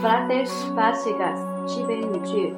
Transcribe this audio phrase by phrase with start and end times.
[0.00, 2.54] Fratis básicas, chipen y chip.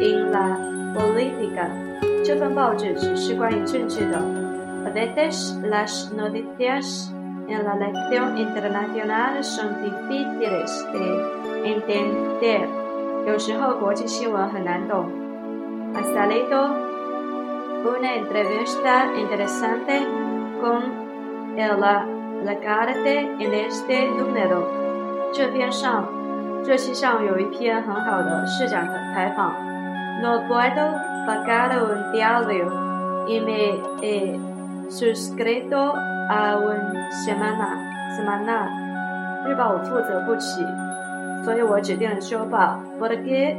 [0.00, 0.56] in La
[0.94, 1.68] Política。
[2.24, 4.18] 这份报纸只是关于政治的。
[4.84, 7.10] A veces las noticias
[7.48, 12.66] en la lección internacional son difíciles de entender。
[13.26, 15.04] 有时候国际新闻很难懂。
[15.94, 16.70] Ha salido
[17.84, 20.00] una entrevista interesante
[20.60, 24.62] con el La en este número。
[25.32, 26.04] 这篇上，
[26.64, 29.81] 这期上有一篇很好的市长的采访。
[30.20, 30.94] No puedo
[31.26, 32.70] pagar un diario
[33.26, 33.82] y me he
[34.34, 34.38] eh,
[34.90, 36.76] suscrito a un
[37.24, 38.78] semana, semana.
[39.44, 39.90] Porque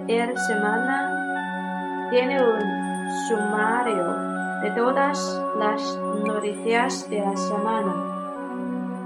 [0.07, 2.61] el semana tiene un
[3.27, 4.15] sumario
[4.61, 7.93] de todas las noticias de la semana,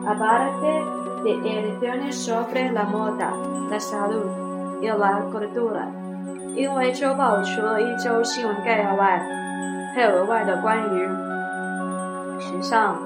[0.07, 0.84] aparte
[1.24, 3.31] de ediciones sobre la moda,
[3.72, 5.88] la salud y la cultura.
[6.57, 9.19] 因为周报除了一周新闻概要外，
[9.94, 11.07] 还有额外的关于
[12.41, 13.00] 时尚、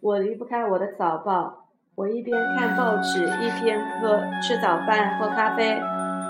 [0.02, 1.64] 我离不开我的早报。
[1.96, 5.95] 我一边看报纸一边喝吃早饭喝咖啡。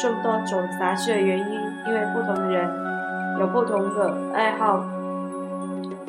[0.00, 1.44] 受到多种杂素的原因，
[1.88, 2.70] 因为不同的人
[3.40, 4.76] 有不同的爱好。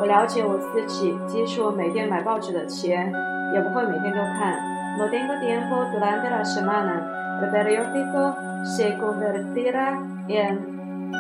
[0.02, 3.10] 我了解我自己，即使我每天买报纸的钱，
[3.54, 4.73] 也不会每天都看。
[4.98, 7.40] no tengo tiempo durante la semana.
[7.44, 11.12] El periódico se convertirá en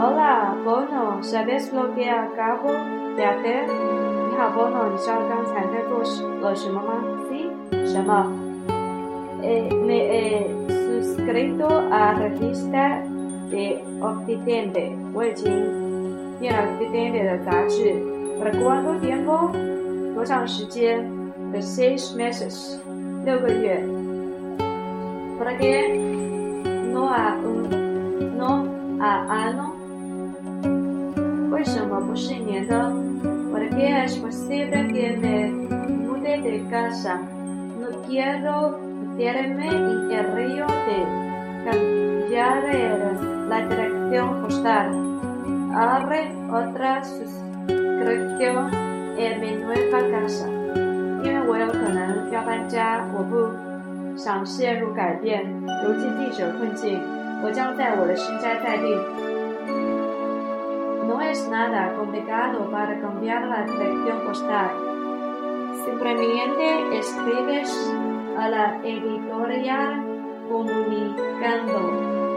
[0.01, 2.71] Hola, Bono, ¿sabes lo que acabo
[3.17, 3.65] de hacer?
[3.65, 8.27] Hija Bono, ¿y ya alcanza a lo Sí, Sí, llamó.
[9.43, 13.03] Eh, me, eh, Escrito a la revista
[13.51, 14.97] de Occidente.
[15.15, 17.69] Oye, tiene Occidente de la casa.
[18.43, 19.53] ¿Recuerdo cuánto tiempo?
[20.17, 21.09] Pues aún se tiene
[21.53, 22.83] de seis meses.
[25.39, 26.65] ¿Para qué?
[26.93, 27.35] No a
[29.29, 29.73] ano.
[31.51, 32.67] Pues aún vamos a seguir.
[32.69, 35.51] ¿Para qué es posible que me
[35.93, 37.21] mude de casa?
[37.81, 38.88] No quiero.
[39.19, 42.63] Tierme y el río de cambiar
[43.49, 44.93] la dirección postal.
[45.75, 48.71] Abre otra suscripción
[49.19, 50.47] en mi nueva casa.
[61.03, 64.69] no es nada complicado para cambiar la dirección postal.
[65.85, 67.93] Simplemente escribes
[68.39, 70.05] a la editorial
[70.49, 71.75] comunicando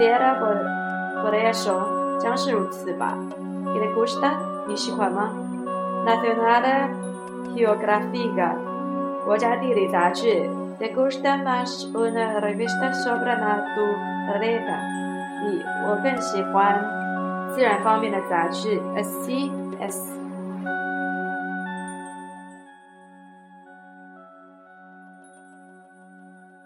[0.00, 3.16] Será por por eso，将是如此吧。
[3.30, 4.34] ¿Te gusta？
[4.66, 5.32] 你喜欢吗
[6.04, 7.11] ？Nadie nada
[7.54, 8.56] g e o g r a f c a
[9.24, 10.48] 国家地理杂志。
[10.80, 11.38] 你更喜欢
[17.54, 20.21] 自然方面的杂志？S C S。